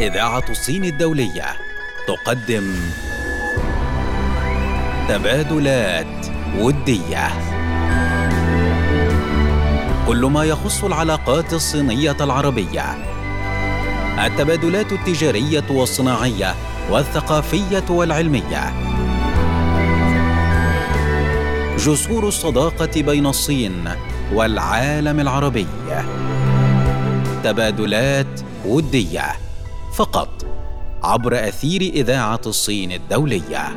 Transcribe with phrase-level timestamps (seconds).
[0.00, 1.44] إذاعة الصين الدولية
[2.06, 2.74] تقدم
[5.08, 6.26] تبادلات
[6.58, 7.28] ودية.
[10.06, 12.84] كل ما يخص العلاقات الصينية العربية.
[14.26, 16.54] التبادلات التجارية والصناعية
[16.90, 18.72] والثقافية والعلمية.
[21.78, 23.88] جسور الصداقة بين الصين
[24.32, 25.66] والعالم العربي.
[27.44, 29.41] تبادلات ودية.
[29.92, 30.28] فقط
[31.02, 33.68] عبر أثير إذاعة الصين الدولية.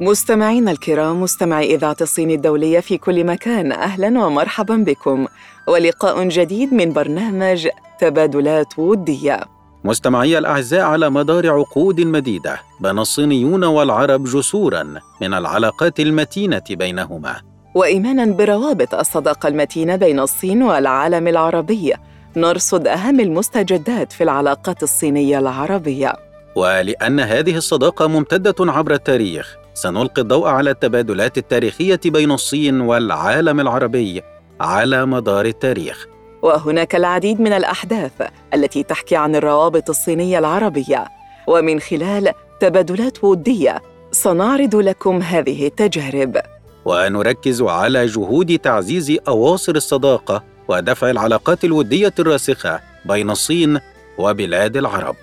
[0.00, 5.26] مستمعينا الكرام مستمعي إذاعة الصين الدولية في كل مكان أهلا ومرحبا بكم.
[5.68, 7.68] ولقاء جديد من برنامج
[8.00, 9.40] تبادلات ودية.
[9.84, 14.82] مستمعي الأعزاء على مدار عقود مديدة بنى الصينيون والعرب جسورا
[15.20, 17.36] من العلاقات المتينة بينهما.
[17.74, 21.94] وايمانا بروابط الصداقة المتينة بين الصين والعالم العربي.
[22.36, 26.12] نرصد أهم المستجدات في العلاقات الصينية العربية.
[26.56, 34.22] ولأن هذه الصداقة ممتدة عبر التاريخ سنلقي الضوء على التبادلات التاريخية بين الصين والعالم العربي
[34.60, 36.06] على مدار التاريخ.
[36.42, 38.12] وهناك العديد من الأحداث
[38.54, 41.04] التي تحكي عن الروابط الصينية العربية.
[41.46, 46.36] ومن خلال تبادلات وديه سنعرض لكم هذه التجارب.
[46.84, 53.80] ونركز على جهود تعزيز أواصر الصداقة ودفع العلاقات الودية الراسخة بين الصين
[54.18, 55.16] وبلاد العرب.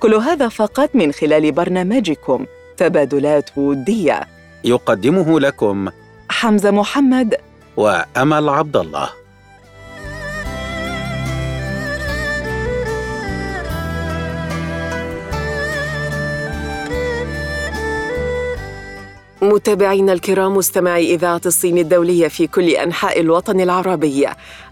[0.00, 4.20] كل هذا فقط من خلال برنامجكم تبادلات ودية.
[4.64, 5.88] يقدمه لكم
[6.28, 7.34] حمزة محمد
[7.76, 9.19] وأمل عبد الله.
[19.42, 24.26] متابعينا الكرام مستمعي إذاعة الصين الدولية في كل أنحاء الوطن العربي.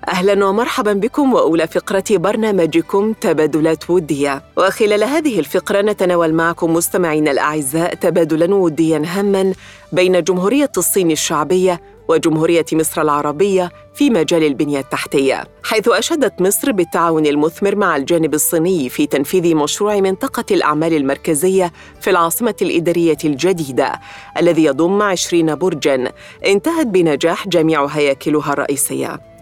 [0.08, 4.42] أهلا ومرحبا بكم وأولى فقرة برنامجكم تبادلات ودية.
[4.56, 9.52] وخلال هذه الفقرة نتناول معكم مستمعينا الأعزاء تبادلا وديا هاما
[9.92, 17.27] بين جمهورية الصين الشعبية وجمهورية مصر العربية في مجال البنية التحتية، حيث أشادت مصر بالتعاون
[17.27, 24.01] المثمر مع الجانب الصيني في تنفيذ مشروع منطقة الأعمال المركزية في العاصمة الإدارية الجديدة،
[24.39, 26.13] الذي يضم 20 برجاً
[26.46, 29.38] انتهت بنجاح جميع هياكلها الرئيسية.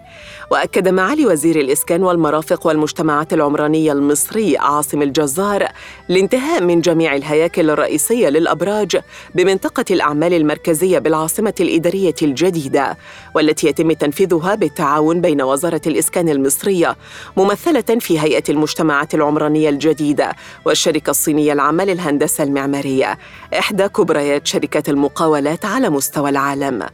[0.51, 5.69] وأكد معالي وزير الإسكان والمرافق والمجتمعات العمرانية المصري عاصم الجزار
[6.11, 9.01] الانتهاء من جميع الهياكل الرئيسية للأبراج
[9.35, 12.97] بمنطقة الأعمال المركزية بالعاصمة الإدارية الجديدة
[13.35, 16.97] والتي يتم تنفيذها بالتعاون بين وزارة الإسكان المصرية
[17.37, 20.33] ممثلة في هيئة المجتمعات العمرانية الجديدة
[20.65, 23.19] والشركة الصينية العامه للهندسه المعمارية
[23.59, 26.87] إحدى كبريات شركات المقاولات على مستوى العالم.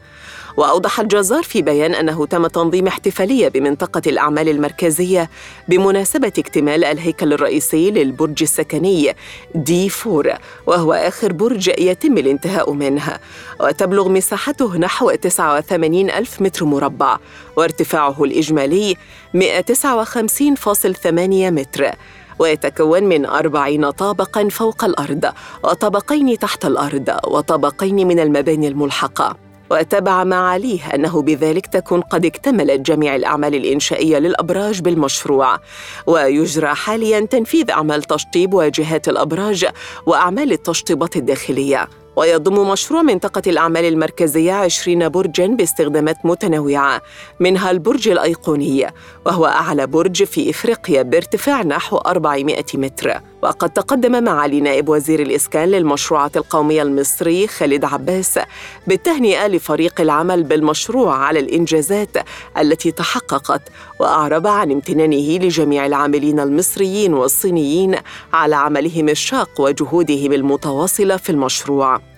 [0.56, 5.30] وأوضح الجزار في بيان أنه تم تنظيم احتفالية بمنطقة الأعمال المركزية
[5.68, 9.14] بمناسبة اكتمال الهيكل الرئيسي للبرج السكني
[9.54, 10.32] دي فور
[10.66, 13.18] وهو آخر برج يتم الانتهاء منه.
[13.60, 17.18] وتبلغ مساحته نحو 89 ألف متر مربع
[17.56, 18.96] وارتفاعه الإجمالي
[19.34, 21.90] 159.8 متر.
[22.38, 25.32] ويتكون من أربعين طابقاً فوق الأرض
[25.64, 29.41] وطبقين تحت الأرض وطبقين من المباني الملحقة.
[29.72, 35.58] وتابع معاليه أنه بذلك تكون قد اكتملت جميع الأعمال الإنشائية للأبراج بالمشروع.
[36.06, 39.66] ويجرى حالياً تنفيذ أعمال تشطيب واجهات الأبراج
[40.06, 41.88] وأعمال التشطيبات الداخلية.
[42.16, 47.02] ويضم مشروع منطقة الأعمال المركزية 20 برجاً باستخدامات متنوعة
[47.40, 48.86] منها البرج الأيقوني
[49.26, 53.31] وهو أعلى برج في إفريقيا بارتفاع نحو 400 متر.
[53.42, 58.38] وقد تقدم معالي نائب وزير الإسكان للمشروعات القومية المصري خالد عباس
[58.86, 62.16] بالتهنئة لفريق العمل بالمشروع على الإنجازات
[62.58, 63.62] التي تحققت
[64.00, 67.96] وأعرب عن امتنانه لجميع العاملين المصريين والصينيين
[68.32, 72.11] على عملهم الشاق وجهودهم المتواصلة في المشروع.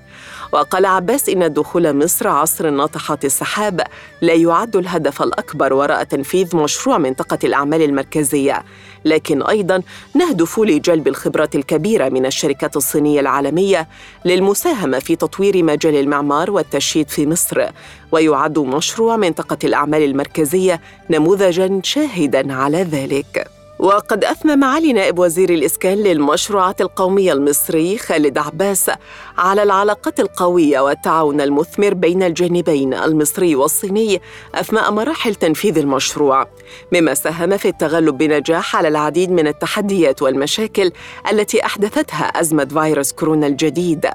[0.52, 3.80] وقال عباس إن دخول مصر عصر ناطحات السحاب
[4.20, 8.64] لا يعد الهدف الأكبر وراء تنفيذ مشروع منطقة الأعمال المركزية.
[9.04, 9.82] لكن أيضا
[10.14, 13.88] نهدف لجلب الخبرات الكبيرة من الشركات الصينية العالمية
[14.24, 17.68] للمساهمة في تطوير مجال المعمار والتشييد في مصر.
[18.12, 20.80] ويعد مشروع منطقة الأعمال المركزية
[21.10, 23.53] نموذجا شاهدا على ذلك.
[23.78, 28.90] وقد أثنى معالي نائب وزير الإسكان للمشروعات القومية المصري خالد عباس
[29.38, 34.20] على العلاقات القوية والتعاون المثمر بين الجانبين المصري والصيني
[34.54, 36.46] أثناء مراحل تنفيذ المشروع
[36.92, 40.92] مما ساهم في التغلب بنجاح على العديد من التحديات والمشاكل
[41.30, 44.06] التي أحدثتها أزمة فيروس كورونا الجديد.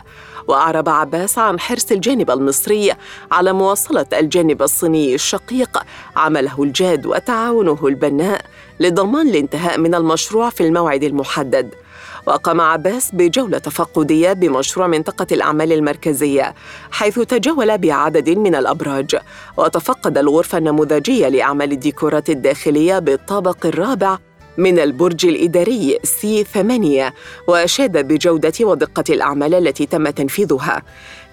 [0.50, 2.92] وأعرب عباس عن حرص الجانب المصري
[3.32, 5.84] على مواصلة الجانب الصيني الشقيق
[6.16, 8.42] عمله الجاد وتعاونه البناء
[8.80, 11.76] لضمان الانتهاء من المشروع في الموعد المحدد.
[12.26, 16.56] وقام عباس بجولة تفقدية بمشروع منطقة الأعمال المركزية
[16.92, 19.16] حيث تجول بعدد من الأبراج
[19.58, 24.18] وتفقد الغرفة النموذجية لأعمال الديكورات الداخلية بالطابق الرابع
[24.60, 27.14] من البرج الإداري C 8
[27.48, 30.82] وأشاد بجودة ودقة الأعمال التي تم تنفيذها.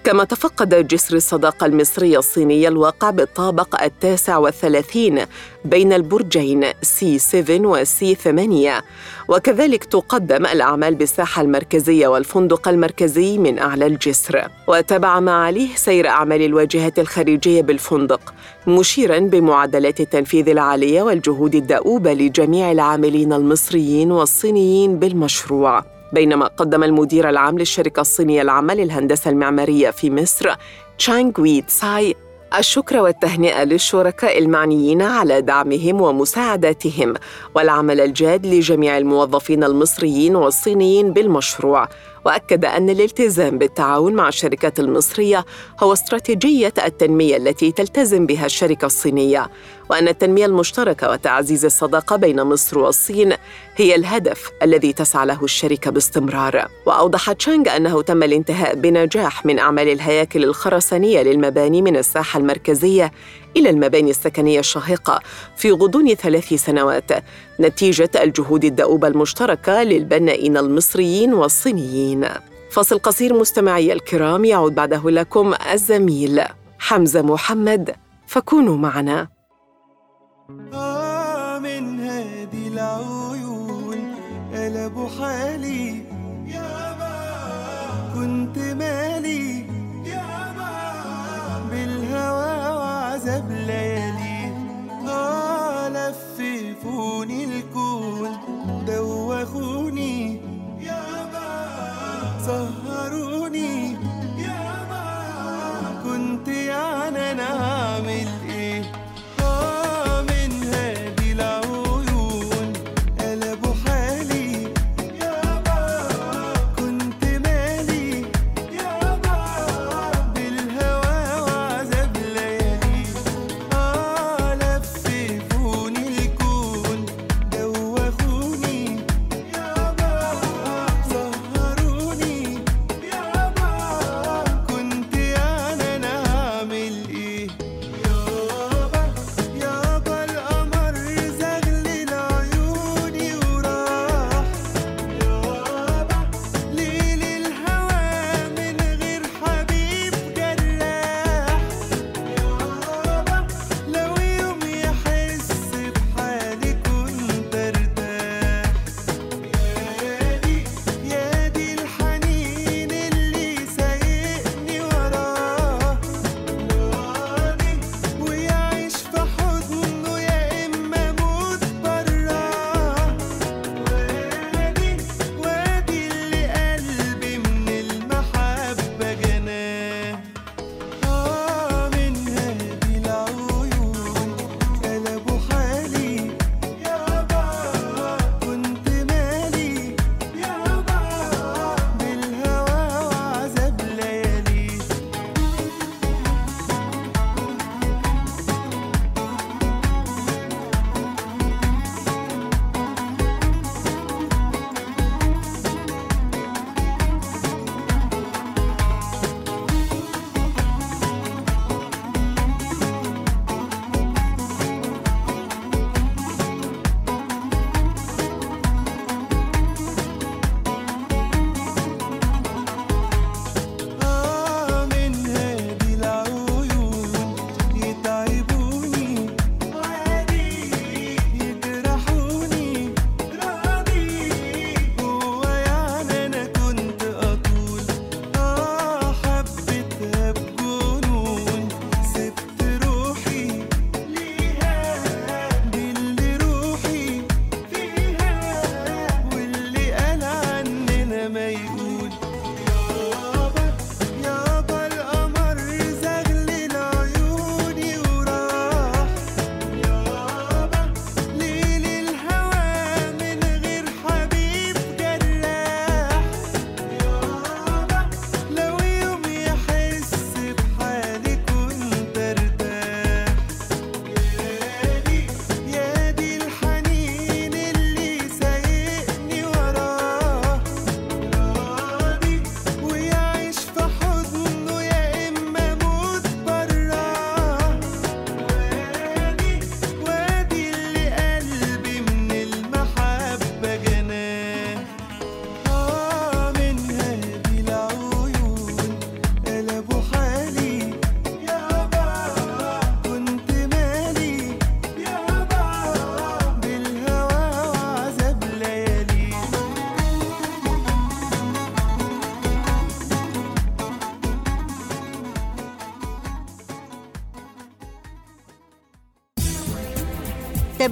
[0.07, 5.25] كما تفقد جسر الصداقة المصرية الصينية الواقع بالطابق التاسع والثلاثين
[5.65, 8.83] بين البرجين C 7 و C 8
[9.27, 14.47] وكذلك تقدم الأعمال بالساحة المركزية والفندق المركزي من أعلى الجسر.
[14.67, 18.33] وتابع معاليه سير أعمال الواجهات الخارجية بالفندق
[18.67, 25.96] مشيرا بمعدلات التنفيذ العالية والجهود الدؤوبة لجميع العاملين المصريين والصينيين بالمشروع.
[26.13, 30.55] بينما قدم المدير العام للشركة الصينية العامة للهندسة المعمارية في مصر
[30.97, 32.15] تشانغ وي تساي
[32.57, 37.13] الشكر والتهنئة للشركاء المعنيين على دعمهم ومساعداتهم
[37.55, 41.87] والعمل الجاد لجميع الموظفين المصريين والصينيين بالمشروع.
[42.27, 45.45] وأكد أن الالتزام بالتعاون مع الشركات المصرية
[45.79, 49.49] هو استراتيجية التنمية التي تلتزم بها الشركة الصينية
[49.89, 53.33] وأن التنمية المشتركة وتعزيز الصداقة بين مصر والصين
[53.75, 56.67] هي الهدف الذي تسعى له الشركة باستمرار.
[56.85, 63.11] واوضح تشانغ أنه تم الانتهاء بنجاح من أعمال الهياكل الخرسانية للمباني من الساحة المركزية
[63.57, 65.19] إلى المباني السكنية الشاهقة
[65.55, 67.11] في غضون ثلاث سنوات
[67.59, 72.27] نتيجة الجهود الدؤوبة المشتركة للبنائين المصريين والصينيين.
[72.71, 76.41] فاصل قصير مستمعي الكرام يعود بعده لكم الزميل
[76.79, 77.95] حمزة محمد
[78.27, 79.27] فكونوا معنا.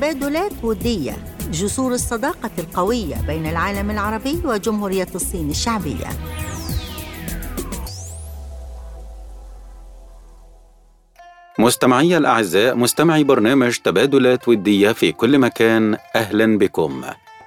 [0.05, 1.17] تبادلات ودية
[1.51, 6.09] جسور الصداقة القوية بين العالم العربي وجمهورية الصين الشعبية.
[11.59, 17.01] مستمعي الأعزاء مستمعي برنامج تبادلات ودية في كل مكان أهلا بكم.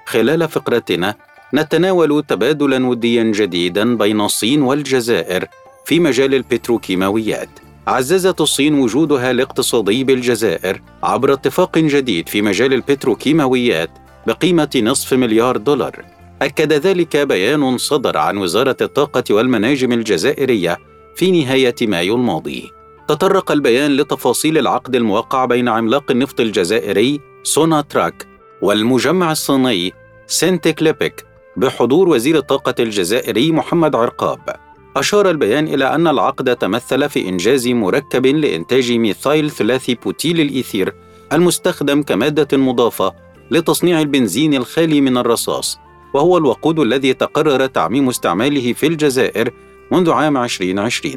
[0.05, 1.15] خلال فقرتنا
[1.53, 5.45] نتناول تبادلا وديا جديدا بين الصين والجزائر
[5.85, 7.68] في مجال البتروكيماويات.
[7.89, 13.89] عززت الصين وجودها الاقتصادي بالجزائر عبر اتفاق جديد في مجال البتروكيماويات
[14.27, 16.05] بقيمة نصف مليار دولار.
[16.41, 20.77] أكد ذلك بيان صدر عن وزارة الطاقة والمناجم الجزائرية
[21.15, 22.71] في نهاية مايو الماضي.
[23.07, 28.27] تطرق البيان لتفاصيل العقد الموقع بين عملاق النفط الجزائري سوناطراك
[28.61, 29.93] والمجمع الصيني
[30.27, 31.25] سينوبك ليبك
[31.57, 34.68] بحضور وزير الطاقة الجزائري محمد عرقاب.
[34.97, 40.93] أشار البيان إلى أن العقد تمثل في إنجاز مركب لإنتاج ميثايل ثلاثي بوتيل الإيثر
[41.33, 43.13] المستخدم كمادة مضافة
[43.51, 45.79] لتصنيع البنزين الخالي من الرصاص
[46.13, 49.51] وهو الوقود الذي تقرر تعميم استعماله في الجزائر
[49.91, 51.15] منذ عام 2020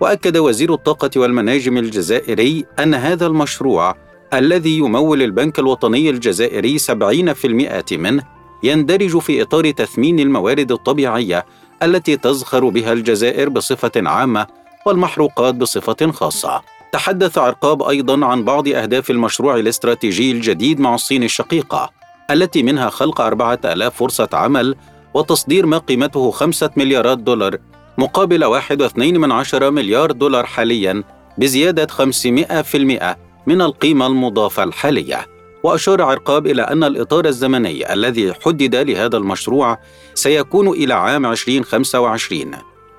[0.00, 3.94] وأكد وزير الطاقة والمناجم الجزائري أن هذا المشروع
[4.34, 8.22] الذي يمول البنك الوطني الجزائري 70% منه
[8.62, 11.46] يندرج في إطار تثمين الموارد الطبيعية
[11.82, 14.46] التي تزخر بها الجزائر بصفة عامة
[14.86, 16.60] والمحروقات بصفة خاصة.
[16.92, 21.90] تحدث عرقاب أيضا عن بعض أهداف المشروع الاستراتيجي الجديد مع الصين الشقيقة
[22.30, 24.76] التي منها خلق أربعة آلاف فرصة عمل
[25.14, 27.56] وتصدير ما قيمته خمسة مليارات دولار
[27.98, 31.02] مقابل واحد واثنين من عشرة مليار دولار حاليا
[31.38, 33.16] بزيادة 500%
[33.46, 35.37] من القيمة المضافة الحالية.
[35.62, 39.78] وأشار عرقاب إلى أن الإطار الزمني الذي حدد لهذا المشروع
[40.14, 42.50] سيكون إلى عام 2025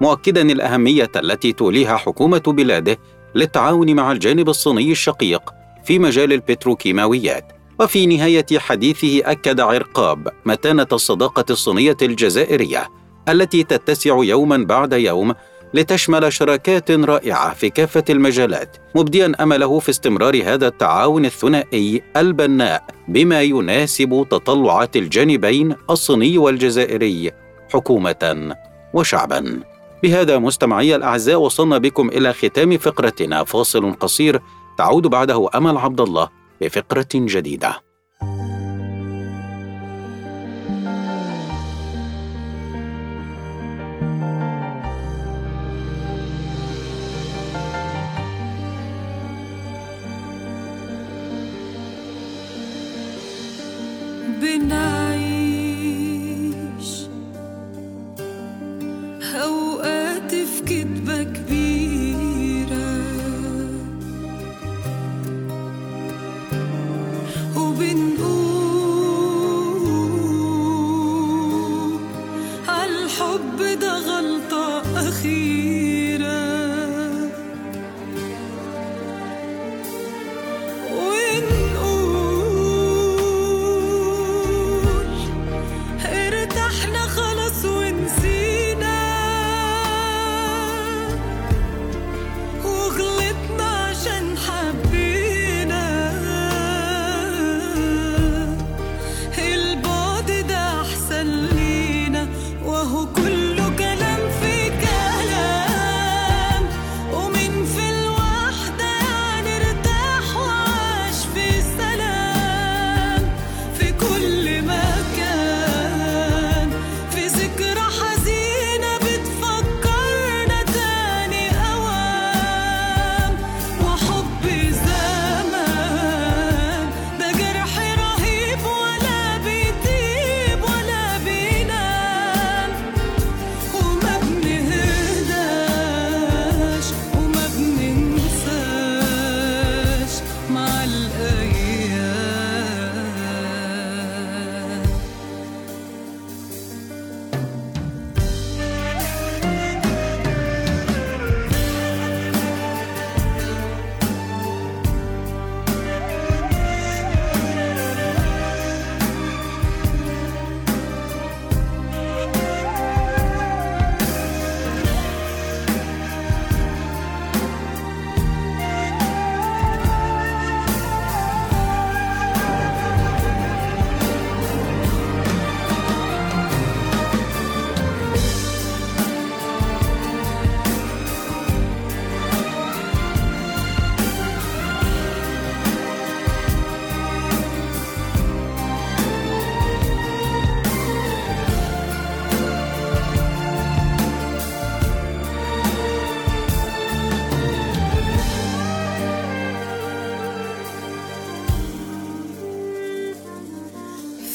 [0.01, 2.97] مؤكدا الأهمية التي توليها حكومة بلاده
[3.35, 5.41] للتعاون مع الجانب الصيني الشقيق
[5.83, 7.51] في مجال البتروكيماويات.
[7.79, 12.87] وفي نهاية حديثه أكد عرقاب متانة الصداقة الصينية الجزائرية
[13.29, 15.33] التي تتسع يوما بعد يوم
[15.73, 23.41] لتشمل شراكات رائعة في كافة المجالات مبديا أمله في استمرار هذا التعاون الثنائي البناء بما
[23.41, 27.31] يناسب تطلعات الجانبين الصيني والجزائري
[27.73, 28.55] حكومة
[28.93, 29.59] وشعبا
[30.03, 34.41] بهذا مستمعي الأعزاء وصلنا بكم إلى ختام فقرتنا فاصل قصير
[34.77, 36.29] تعود بعده أمل عبد الله
[36.61, 37.88] بفقرة جديدة.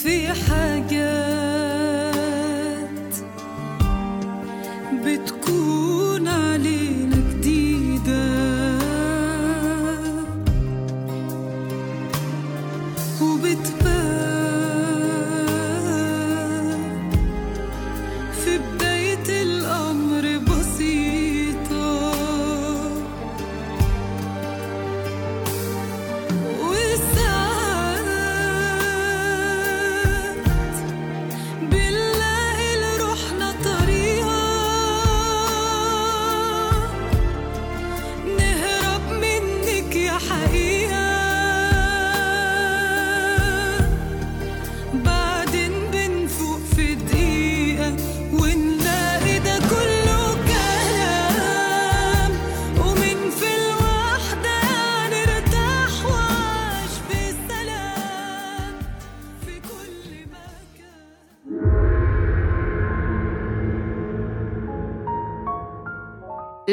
[0.05, 1.34] في حاجات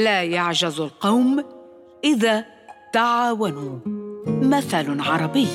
[0.03, 1.43] لا يعجز القوم
[2.03, 2.45] إذا
[2.93, 3.79] تعاونوا.
[4.25, 5.47] مثل عربي.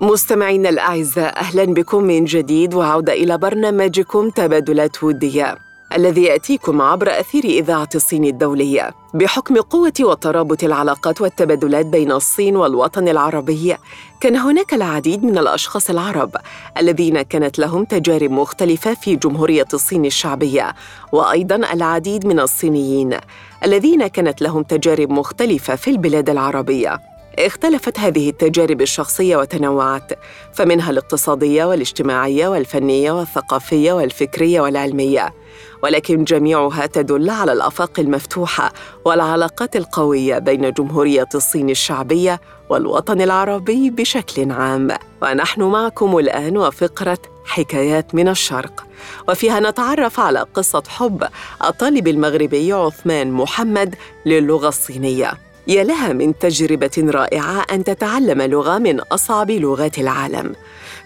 [0.00, 5.65] مستمعينا الأعزاء أهلا بكم من جديد وعودة إلى برنامجكم تبادلات ودية.
[5.96, 13.08] الذي يأتيكم عبر أثير إذاعة الصين الدولية بحكم قوة وترابط العلاقات والتبادلات بين الصين والوطن
[13.08, 13.76] العربي.
[14.20, 16.36] كان هناك العديد من الأشخاص العرب
[16.78, 20.74] الذين كانت لهم تجارب مختلفة في جمهورية الصين الشعبية
[21.12, 23.16] وأيضا العديد من الصينيين
[23.64, 27.15] الذين كانت لهم تجارب مختلفة في البلاد العربية.
[27.38, 30.12] اختلفت هذه التجارب الشخصية وتنوعت
[30.54, 35.34] فمنها الاقتصادية والاجتماعية والفنية والثقافية والفكرية والعلمية.
[35.82, 38.72] ولكن جميعها تدل على الأفاق المفتوحة
[39.04, 44.88] والعلاقات القوية بين جمهورية الصين الشعبية والوطن العربي بشكل عام.
[45.22, 48.86] ونحن معكم الآن وفقرة حكايات من الشرق.
[49.28, 51.28] وفيها نتعرف على قصة حب
[51.64, 53.94] الطالب المغربي عثمان محمد
[54.26, 55.45] للغة الصينية.
[55.68, 60.52] يا لها من تجربة رائعة أن تتعلم لغة من أصعب لغات العالم.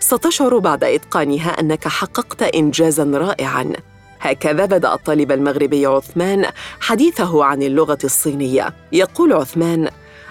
[0.00, 3.72] ستشعر بعد إتقانها أنك حققت إنجازاً رائعاً.
[4.20, 6.46] هكذا بدأ الطالب المغربي عثمان
[6.80, 8.74] حديثه عن اللغة الصينية.
[8.92, 9.88] يقول عثمان: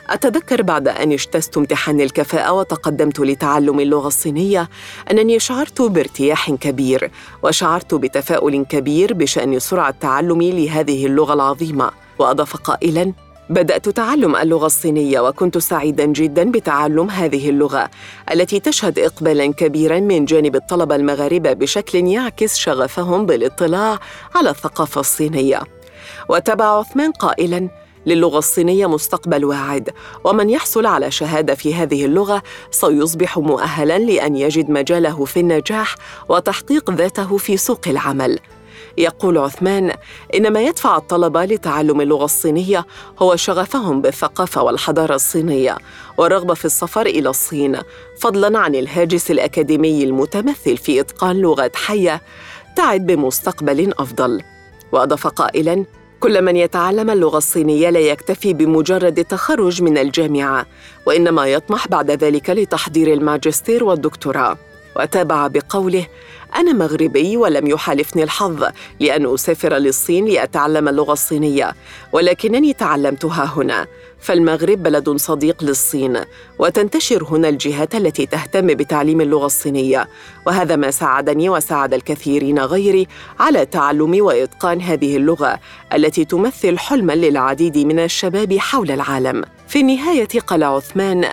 [0.10, 4.70] أتذكر بعد أن اجتزت امتحان الكفاءة وتقدمت لتعلم اللغة الصينية
[5.12, 7.12] أنني شعرت بارتياح كبير
[7.44, 11.92] وشعرت بتفاؤل كبير بشأن سرعة تعلمي لهذه اللغة العظيمة.
[12.20, 13.13] وأضاف قائلاً:
[13.50, 17.90] بدأت تعلم اللغة الصينية وكنت سعيدا جدا بتعلم هذه اللغة
[18.32, 24.00] التي تشهد إقبالا كبيرا من جانب الطلبة المغاربة بشكل يعكس شغفهم بالاطلاع
[24.36, 25.62] على الثقافة الصينية.
[26.30, 27.70] وتبع عثمان قائلا:
[28.06, 29.90] للغة الصينية مستقبل واعد،
[30.24, 35.96] ومن يحصل على شهادة في هذه اللغة سيصبح مؤهلا لأن يجد مجاله في النجاح
[36.30, 38.40] وتحقيق ذاته في سوق العمل.
[38.97, 39.93] يقول عثمان
[40.36, 42.86] ان ما يدفع الطلبه لتعلم اللغة الصينية
[43.19, 45.78] هو شغفهم بالثقافة والحضارة الصينية
[46.17, 47.78] والرغبه في السفر إلى الصين
[48.19, 52.21] فضلا عن الهاجس الأكاديمي المتمثل في إتقان لغات حية
[52.75, 54.41] تعد بمستقبل أفضل.
[54.91, 55.86] وأضاف قائلا
[56.19, 60.65] كل من يتعلم اللغة الصينية لا يكتفي بمجرد التخرج من الجامعة
[61.06, 64.58] وإنما يطمح بعد ذلك لتحضير الماجستير والدكتوراه.
[65.00, 66.06] وتابع بقوله
[66.56, 68.64] أنا مغربي ولم يحالفني الحظ
[69.00, 71.76] لأن أسافر للصين لأتعلم اللغة الصينية
[72.12, 73.88] ولكنني تعلمتها هنا
[74.20, 76.20] فالمغرب بلد صديق للصين
[76.60, 80.08] وتنتشر هنا الجهات التي تهتم بتعليم اللغة الصينية
[80.46, 83.08] وهذا ما ساعدني وساعد الكثيرين غيري
[83.40, 85.60] على تعلم وإتقان هذه اللغة
[85.94, 89.44] التي تمثل حلما للعديد من الشباب حول العالم.
[89.68, 91.30] في النهاية قال عثمان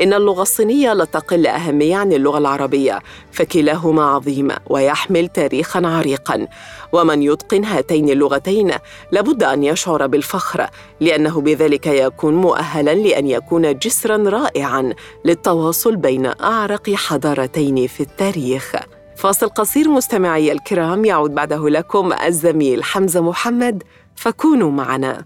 [0.00, 2.98] إن اللغة الصينية لا تقل اهميه عن اللغة العربية
[3.32, 6.46] فكلاهما عظيم ويحمل تاريخا عريقا.
[6.92, 8.72] ومن يتقن هاتين اللغتين
[9.12, 10.66] لابد أن يشعر بالفخر
[11.00, 18.76] لأنه بذلك يكون مؤهلا لأن يكون جسرا رائعا للتواصل بين أعرق حضارتين في التاريخ.
[19.16, 23.82] فاصل قصير مستمعي الكرام يعود بعده لكم الزميل حمزة محمد
[24.16, 25.24] فكونوا معنا.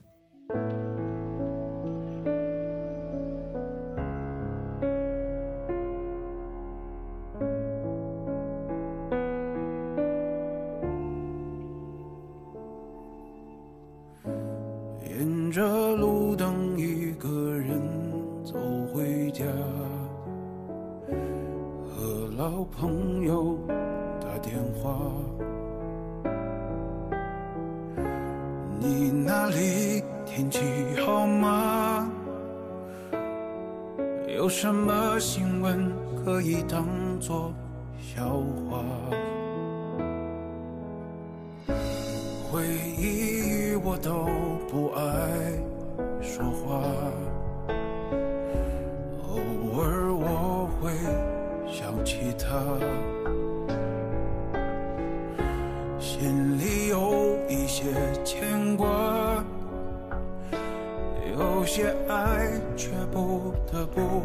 [61.65, 64.23] 有些爱却不得不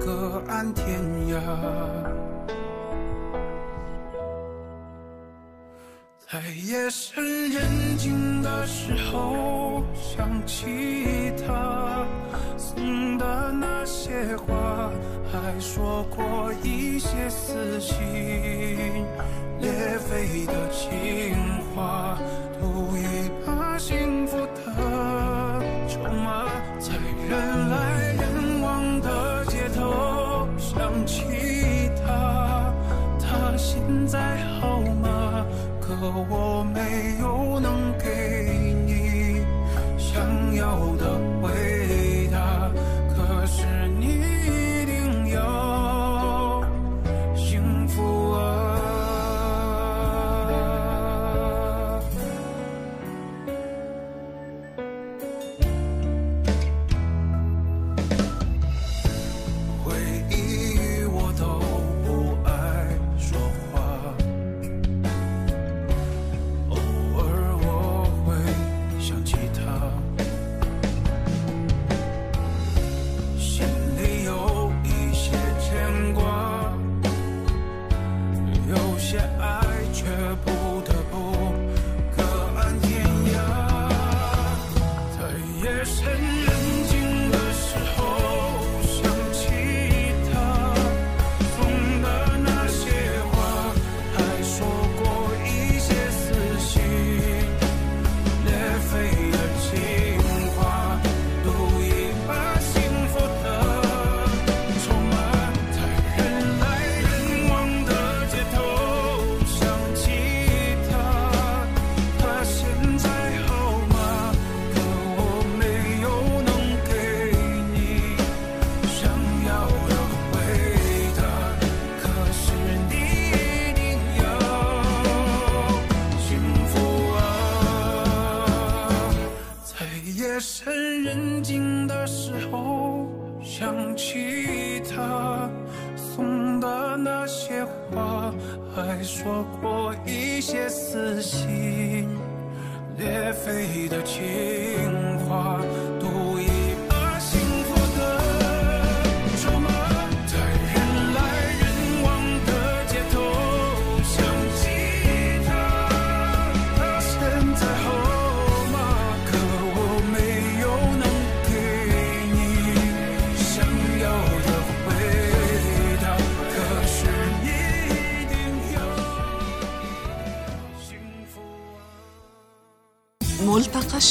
[0.00, 1.38] 各安天涯。
[6.26, 12.06] 在夜深人静的时候，想起他
[12.56, 14.90] 送的那些话，
[15.30, 17.94] 还说过一些撕心
[19.60, 19.70] 裂
[20.08, 21.36] 肺的情
[21.74, 22.18] 话，
[22.58, 25.21] 赌一把幸福的
[26.12, 26.44] 吗，
[26.78, 26.94] 在
[27.28, 27.76] 人来
[28.20, 31.22] 人往的街头想起
[32.04, 32.72] 他，
[33.18, 35.46] 他现在好吗？
[35.80, 35.94] 可
[36.28, 38.52] 我没有能给
[38.86, 39.44] 你
[39.98, 40.22] 想
[40.54, 41.01] 要的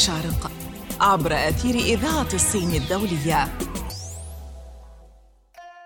[0.01, 0.51] الشارق
[1.01, 3.47] عبر أثير إذاعة الصين الدولية.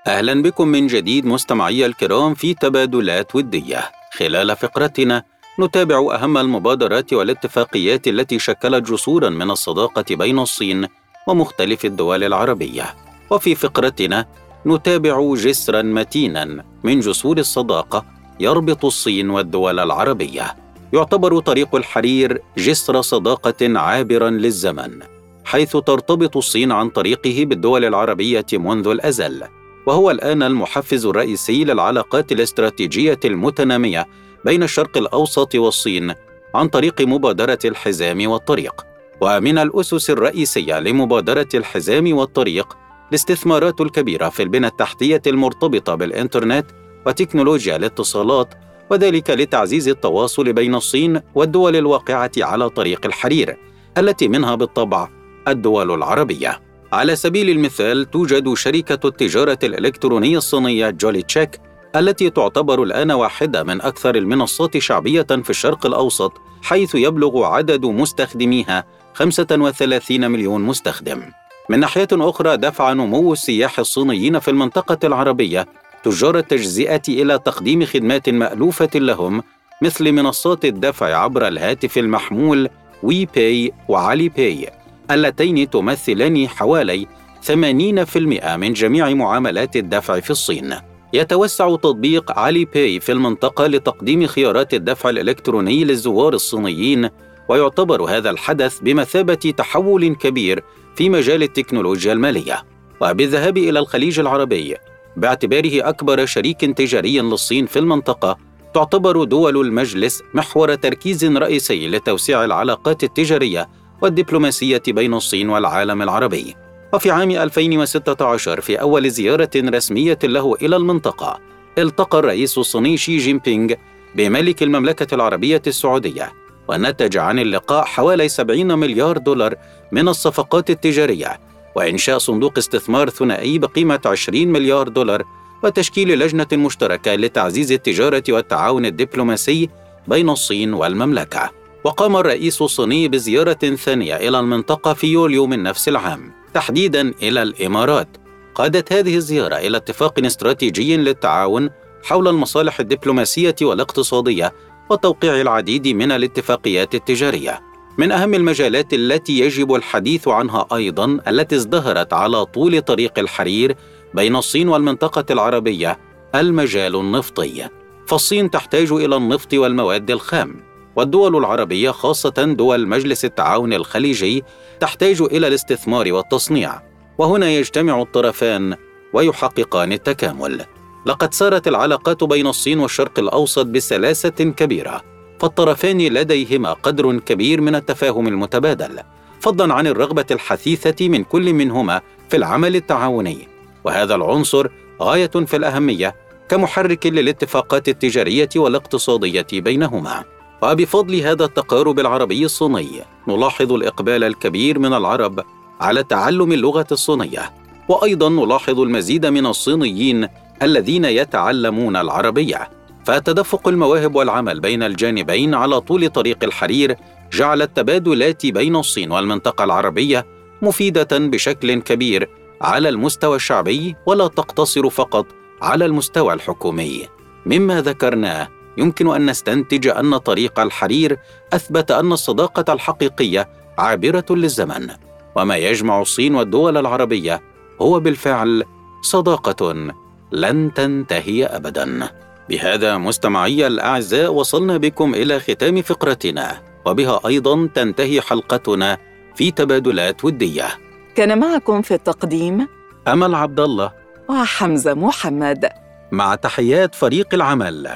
[0.08, 3.91] أهلا بكم من جديد مستمعي الكرام في تبادلات ودية.
[4.17, 5.23] خلال فقرتنا
[5.60, 10.88] نتابع أهم المبادرات والاتفاقيات التي شكلت جسورا من الصداقة بين الصين
[11.28, 12.95] ومختلف الدول العربية.
[13.30, 14.25] وفي فقرتنا
[14.65, 18.06] نتابع جسرا متينا من جسور الصداقة
[18.39, 20.64] يربط الصين والدول العربية.
[20.93, 25.00] يعتبر طريق الحرير جسر صداقة عابرا للزمن
[25.45, 29.43] حيث ترتبط الصين عن طريقه بالدول العربية منذ الأزل
[29.86, 34.06] وهو الآن المحفز الرئيسي للعلاقات الاستراتيجية المتنامية
[34.45, 36.13] بين الشرق الأوسط والصين
[36.56, 38.86] عن طريق مبادرة الحزام والطريق
[39.21, 42.78] ومن الأسس الرئيسية لمبادرة الحزام والطريق
[43.10, 46.65] الاستثمارات الكبيرة في البنى التحتية المرتبطة بالإنترنت
[47.06, 48.54] وتكنولوجيا الاتصالات
[48.89, 53.58] وذلك لتعزيز التواصل بين الصين والدول الواقعة على طريق الحرير
[53.98, 55.10] التي منها بالطبع
[55.48, 56.62] الدول العربية
[56.93, 61.60] على سبيل المثال توجد شركة التجارة الإلكترونية الصينية جولي تشيك
[61.95, 68.86] التي تعتبر الآن واحدة من أكثر المنصات شعبية في الشرق الأوسط حيث يبلغ عدد مستخدميها
[69.13, 71.21] 35 مليون مستخدم.
[71.69, 75.65] من ناحية أخرى دفع نمو السياح الصينيين في المنطقة العربية
[76.06, 79.44] تجار التجزئة إلى تقديم خدمات مألوفة لهم
[79.82, 82.70] مثل منصات الدفع عبر الهاتف المحمول
[83.04, 84.69] وي باي وAlipay
[85.12, 87.08] اللتين تمثلان حوالي
[87.48, 90.76] 80% من جميع معاملات الدفع في الصين.
[91.13, 97.10] يتوسع تطبيق Alipay في المنطقة لتقديم خيارات الدفع الإلكتروني للزوار الصينيين
[97.50, 100.63] ويعتبر هذا الحدث بمثابة تحول كبير
[100.96, 102.63] في مجال التكنولوجيا المالية.
[103.02, 104.76] وبالذهاب إلى الخليج العربي
[105.17, 108.38] باعتباره أكبر شريك تجاري للصين في المنطقة
[108.73, 113.69] تعتبر دول المجلس محور تركيز رئيسي لتوسيع العلاقات التجارية
[114.01, 116.56] والدبلوماسية بين الصين والعالم العربي.
[116.93, 121.39] وفي عام 2016 في أول زيارة رسمية له إلى المنطقة،
[121.78, 123.73] التقى الرئيس الصيني شي جين بينغ
[124.15, 126.34] بملك المملكة العربية السعودية،
[126.67, 129.56] ونتج عن اللقاء حوالي 70 مليار دولار
[129.91, 131.39] من الصفقات التجارية،
[131.76, 135.24] وإنشاء صندوق استثمار ثنائي بقيمة 20 مليار دولار،
[135.64, 139.70] وتشكيل لجنة مشتركة لتعزيز التجارة والتعاون الدبلوماسي
[140.08, 141.52] بين الصين والمملكة.
[141.84, 148.08] وقام الرئيس الصيني بزيارة ثانية إلى المنطقة في يوليو من نفس العام، تحديدا إلى الإمارات.
[148.56, 151.70] قادت هذه الزيارة إلى اتفاق استراتيجي للتعاون
[152.04, 154.54] حول المصالح الدبلوماسية والاقتصادية
[154.90, 157.75] وتوقيع العديد من الاتفاقيات التجارية.
[157.97, 163.75] من أهم المجالات التي يجب الحديث عنها أيضا التي ازدهرت على طول طريق الحرير
[164.13, 165.99] بين الصين والمنطقة العربية
[166.36, 167.69] المجال النفطي.
[168.08, 170.55] فالصين تحتاج إلى النفط والمواد الخام،
[170.95, 174.43] والدول العربية خاصة دول مجلس التعاون الخليجي
[174.79, 176.81] تحتاج إلى الاستثمار والتصنيع،
[177.17, 178.75] وهنا يجتمع الطرفان
[179.13, 180.65] ويحققان التكامل.
[181.05, 185.14] لقد سارت العلاقات بين الصين والشرق الأوسط بسلاسة كبيرة،
[185.45, 188.99] فالطرفان لديهما قدر كبير من التفاهم المتبادل،
[189.39, 193.47] فضلا عن الرغبة الحثيثة من كل منهما في العمل التعاوني،
[193.84, 194.67] وهذا العنصر
[195.01, 196.15] غاية في الأهمية
[196.49, 200.23] كمحرك للاتفاقات التجارية والاقتصادية بينهما.
[200.62, 205.43] وبفضل هذا التقارب العربي الصيني نلاحظ الإقبال الكبير من العرب
[205.81, 207.53] على تعلم اللغة الصينية،
[207.88, 210.27] وأيضا نلاحظ المزيد من الصينيين
[210.62, 212.69] الذين يتعلمون العربية.
[213.06, 216.96] فتدفق المواهب والعمل بين الجانبين على طول طريق الحرير
[217.34, 220.26] جعل التبادلات بين الصين والمنطقة العربية
[220.62, 222.30] مفيدة بشكل كبير
[222.62, 225.26] على المستوى الشعبي ولا تقتصر فقط
[225.62, 227.08] على المستوى الحكومي.
[227.46, 231.18] مما ذكرناه يمكن أن نستنتج أن طريق الحرير
[231.54, 234.88] أثبت أن الصداقة الحقيقية عابرة للزمن
[235.36, 237.41] وما يجمع الصين والدول العربية
[237.82, 238.63] هو بالفعل
[239.02, 239.91] صداقة
[240.32, 242.10] لن تنتهي ابدا
[242.49, 246.62] بهذا مستمعي الأعزاء وصلنا بكم إلى ختام فقرتنا.
[246.86, 248.97] وبها أيضا تنتهي حلقتنا
[249.36, 250.67] في تبادلات ودية.
[251.15, 252.67] كان معكم في التقديم
[253.08, 253.91] أمل عبد الله
[254.29, 255.69] وحمزة محمد.
[256.12, 257.89] مع تحيات فريق العمل.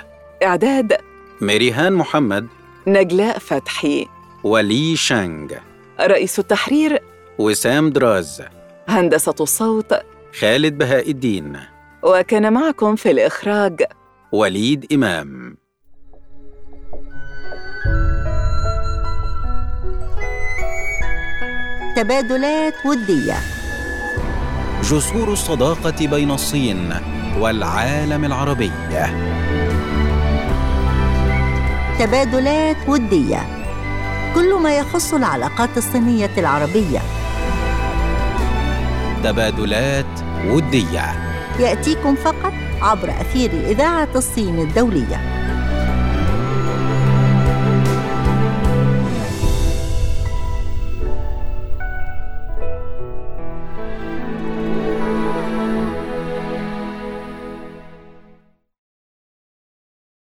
[0.44, 0.98] إعداد
[1.42, 2.48] ميريهان محمد.
[2.88, 4.08] نجلاء فتحي.
[4.44, 5.54] ولي شانغ.
[6.02, 7.00] رئيس التحرير
[7.38, 8.44] وسام دراز.
[8.88, 9.94] هندسة الصوت
[10.40, 11.60] خالد بهاء الدين.
[12.04, 13.84] وكان معكم في الإخراج
[14.32, 15.58] وليد إمام.
[21.96, 23.38] تبادلات ودية.
[24.84, 26.94] جسور الصداقة بين الصين
[27.40, 28.72] والعالم العربي.
[32.00, 33.42] تبادلات ودية.
[34.36, 37.00] كل ما يخص العلاقات الصينية العربية.
[39.24, 41.06] تبادلات ودية.
[41.60, 45.39] يأتيكم فقط عبر أثير إذاعة الصين الدولية.